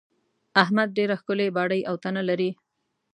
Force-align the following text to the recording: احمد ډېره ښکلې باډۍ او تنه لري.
احمد 0.63 0.87
ډېره 0.97 1.15
ښکلې 1.21 1.47
باډۍ 1.55 1.81
او 1.89 1.95
تنه 2.03 2.21
لري. 2.29 2.51